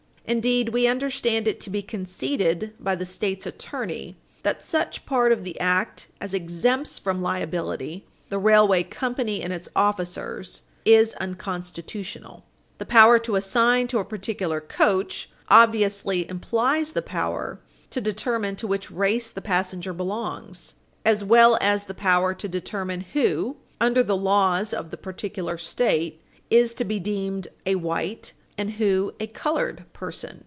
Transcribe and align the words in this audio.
Indeed, 0.23 0.69
we 0.69 0.87
understand 0.87 1.45
it 1.49 1.59
to 1.59 1.69
be 1.69 1.81
conceded 1.81 2.73
by 2.79 2.95
the 2.95 3.05
State's 3.05 3.45
Attorney 3.45 4.15
that 4.43 4.63
such 4.65 5.05
part 5.05 5.33
of 5.33 5.43
the 5.43 5.59
act 5.59 6.07
as 6.21 6.33
exempts 6.33 6.97
from 6.97 7.21
liability 7.21 8.05
the 8.29 8.37
railway 8.39 8.83
company 8.83 9.41
and 9.41 9.51
its 9.51 9.67
officers 9.75 10.61
is 10.85 11.13
unconstitutional. 11.15 12.45
The 12.77 12.85
power 12.85 13.19
to 13.19 13.35
assign 13.35 13.87
to 13.87 13.99
a 13.99 14.05
particular 14.05 14.61
coach 14.61 15.29
obviously 15.49 16.29
implies 16.29 16.93
the 16.93 17.01
power 17.01 17.59
to 17.89 17.99
determine 17.99 18.55
to 18.57 18.67
which 18.67 18.89
race 18.89 19.31
the 19.31 19.41
passenger 19.41 19.91
belongs, 19.91 20.75
as 21.03 21.25
well 21.25 21.57
as 21.59 21.85
the 21.85 21.93
power 21.93 22.33
to 22.35 22.47
determine 22.47 23.01
who, 23.11 23.57
under 23.81 24.03
the 24.03 24.15
laws 24.15 24.73
of 24.73 24.91
the 24.91 24.97
particular 24.97 25.57
State, 25.57 26.21
is 26.49 26.73
to 26.75 26.85
be 26.85 27.01
deemed 27.01 27.49
a 27.65 27.75
white 27.75 28.31
and 28.57 28.71
who 28.71 29.11
a 29.19 29.25
colored 29.25 29.85
person. 29.91 30.39